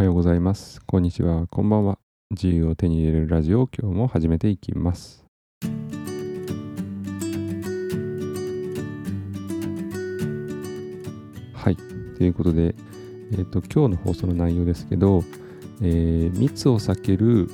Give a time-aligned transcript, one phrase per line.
[0.00, 0.80] はようございます。
[0.86, 1.46] こんにちは。
[1.48, 1.98] こんばんは。
[2.30, 5.26] 自由を手に入れるラジオを今日も始めていきます。
[11.52, 11.76] はい。
[12.16, 12.74] ということで、
[13.32, 15.22] えーと、今日の放送の内容ですけど、
[15.82, 17.50] えー、密を避ける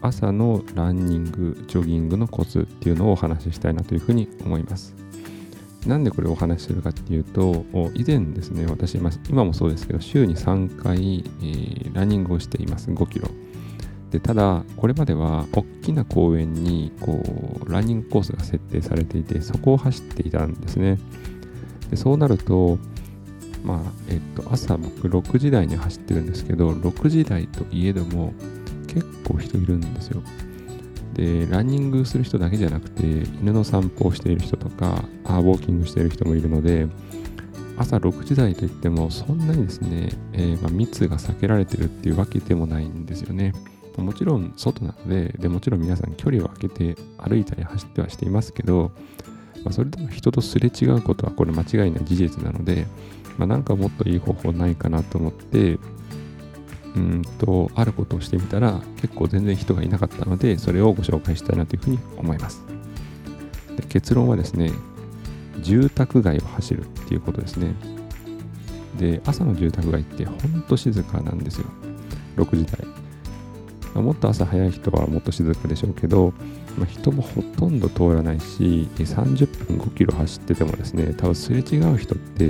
[0.00, 4.94] 朝のランニング、ジョギングのコツっていうのをお話ししたいなというふうに思います。
[5.86, 8.98] なんでこれをお話しするかっていうと、以前ですね、私、
[9.28, 13.28] 今もそうですけど、週に3回、えー、ランニングをしています、5キロ。
[14.10, 17.22] でただ、これまでは大きな公園にこ
[17.66, 20.98] うランニングコースが設定されていて、そこを走っていたんですね。
[21.90, 22.78] でそうなると、
[23.64, 23.78] まあ、
[24.08, 28.34] えっと、朝僕6時台に走ってるんですけど、6時台といえども
[28.86, 30.22] 結構人いるんですよ。
[31.14, 36.86] で、ランニングする人だけじゃなくて、犬の散歩をしている人とか、あウォーキングしている人もいるので、
[37.78, 43.52] 朝6時台といっても、そんなにですね、えー、まあ、密が避けられてるっていうわけでもないんですよね。
[43.96, 48.92] もちろん外なのでで、もちろん皆さん距離を空けて歩いたり走ってはしていますけど、
[49.64, 52.86] まあ、それでも人とすれ違うことはこれ間違いない事実なので、
[53.38, 55.78] まあ、なんかもっといい方法ないかなと思って、
[56.96, 62.62] うんと、あることをしてみたら結構全然人がいなかったので、それをご紹介したいなというふうに思います。
[63.76, 64.72] で結論はですね、
[65.60, 67.74] 住宅街を走るっていうことですね。
[68.98, 71.66] で、朝の住宅街ってほんと静かなんですよ。
[72.36, 72.86] 6時台。
[73.94, 76.32] もっと朝早い人はもっと静かでしょうけど、
[76.78, 82.44] まあ、人もほとんど通らないし、30分5キロ走っててもですね、多分すれ違う人って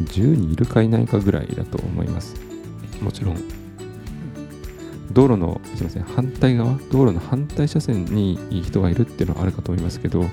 [0.00, 2.34] 10人いるかいないかぐらいだと思います。
[3.00, 3.36] もちろん、
[5.12, 10.28] 道路の、すみません、反対側、道路の反対車線に人がいるっていうのはあるかと思いますけど、ま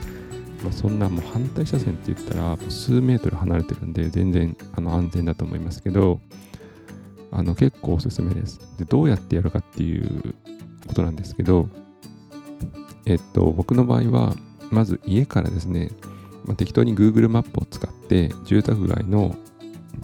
[0.69, 6.19] あ、そんなもう反対車線って言ったら数メートル離れてるんで全然あの安全だと思いますけど、
[7.31, 8.59] あの結構おすすめです。
[8.77, 10.35] で、どうやってやるかっていう
[10.87, 11.69] ことなんですけど、
[13.05, 14.35] えっと、僕の場合は、
[14.71, 15.91] まず家からですね、
[16.45, 19.35] まあ、適当に Google マップを使って住宅街の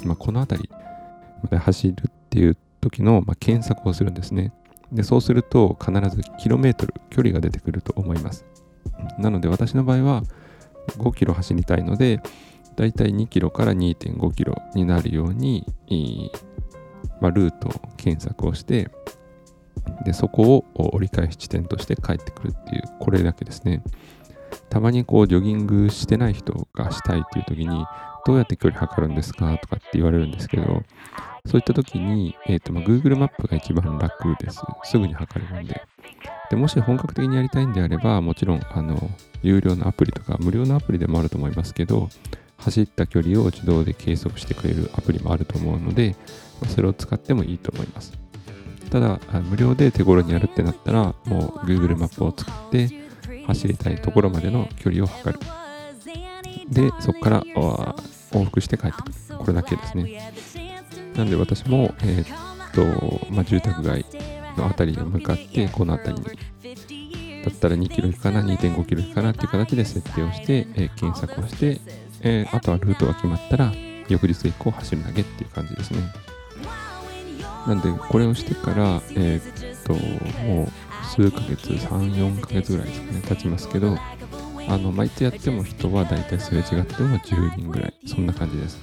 [0.06, 0.70] まあ、この辺り
[1.44, 1.96] まで走る
[2.32, 4.54] っていう時の、まあ、検索をするんですね。
[4.90, 8.46] で、そうすると必ずキロメートル、距離が出てくると思います。
[9.20, 10.24] なので私の場合は
[10.98, 12.22] 5キロ走りたいので、
[12.78, 15.66] だいたい2キロから2.5キロになるように、
[17.20, 18.90] まあ、ルートを検索をして、
[20.06, 23.84] で、そこを折り返し地点として帰ってくるっていう、これだけですね。
[24.70, 27.86] たまにこう、ジョギングしてない人がしたいっていう時に、
[28.26, 30.84] どうやって距離測るんですかとかって言われるんですけど、
[31.48, 34.62] そういった時に、え、ー、と、まあ、Google マップが一番楽です。
[34.84, 35.82] すぐに測れるんで。
[36.50, 39.10] で、もし本格的にやりたいんであれば、もちろん、あの、
[39.42, 42.10] 有料のアプリとか、無料のアプリでもあると思いますけど、
[42.58, 46.16] 走った距離を自動で計測してくれるアプリもあると思うので、
[46.68, 48.14] それを使ってもいいと思います。
[48.92, 49.20] ただ、
[49.50, 52.90] 無料で手頃にやるってなったら、もう Google マップを使って
[53.48, 55.40] 走りたいところまでの距離を測る。
[56.70, 59.14] で、そこから往復して帰ってくる。
[59.40, 60.34] これだけですね。
[61.16, 64.06] なんで私も、えー、っと、まあ、住宅街
[64.58, 71.82] の辺りに向かって、この辺りに、だったら2キロ行くかな、2.5キロ行くかなっていう形で設定をして、えー、検索をして、
[72.22, 73.74] えー、あとはルートが決まったら、
[74.08, 76.00] 翌日以降走るだけっていう感じですね。
[77.68, 79.94] なんで、これをしてから、えー、っと、
[80.44, 83.98] もう数ヶ月、3、4ヶ月ぐらいですかね、経ちますけど、
[84.68, 88.80] あの、まあ、いつやっても人は大体すれ違っても10人ぐらい、そんな感じです。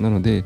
[0.00, 0.44] なので、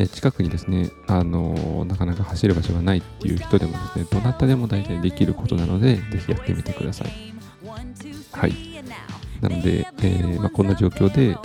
[0.00, 7.08] え近くにですね、あのなかなか走る場所がないっていう人でもですね、どなたでも大体できることなので、ぜひやってみてください。
[8.32, 8.54] はい。
[9.40, 11.36] なので、えー、まあ、こんな状況で、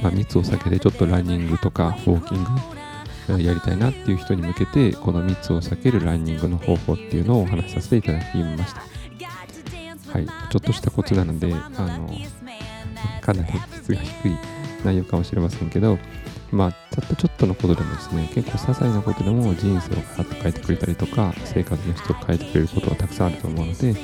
[0.00, 8.82] まあ、密を避けてちょっとランニングとかウォーキングやりたいなっていう人に向けて、この密を避けるランニングの方法っていうのをお話しさせていただきました。
[10.12, 12.08] はい、ちょっとしたコツなので、あの、
[13.20, 14.38] かなり質が低い
[14.84, 15.98] 内容かもしれませんけど、
[16.50, 23.94] まあ、たったちょっとのことでもですね、結構些細なことでも人生をガラッと変えてくれたりとか、生活の質を変えてくれることはたくさんあると思うので、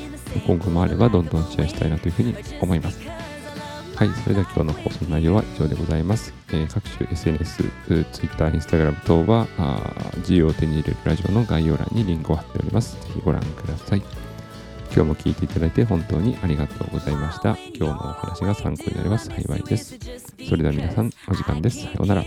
[0.46, 3.00] 今後もあればどんどんシェアしたいなというふうに思います。
[3.96, 6.35] はい、それでは今日の放送の内容は以上でございます。
[6.49, 7.62] えー、各種 SNS、
[8.12, 9.47] Twitter、Instagram 等は、
[10.19, 12.97] 自由を手に入れるラジオの概要欄にリンクを貼っております。
[13.06, 14.34] ぜひご覧ください。
[14.94, 17.58] 今日も聞いていただいて本当にありがとうございました。
[17.75, 19.99] 今日のお話が参考になれば幸いです。
[20.49, 21.82] それでは皆さん、お時間です。
[21.82, 22.25] さようなら。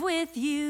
[0.00, 0.63] with with you.